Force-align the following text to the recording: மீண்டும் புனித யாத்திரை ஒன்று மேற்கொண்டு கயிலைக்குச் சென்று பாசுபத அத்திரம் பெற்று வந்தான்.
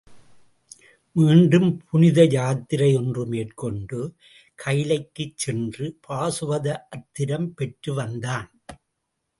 மீண்டும் 1.15 1.83
புனித 1.89 2.23
யாத்திரை 2.31 2.95
ஒன்று 2.95 3.25
மேற்கொண்டு 3.25 3.99
கயிலைக்குச் 4.55 5.37
சென்று 5.37 5.99
பாசுபத 6.07 6.75
அத்திரம் 6.89 7.49
பெற்று 7.55 7.93
வந்தான். 7.93 8.49